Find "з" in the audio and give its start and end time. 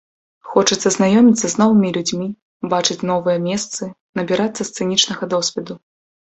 1.51-1.51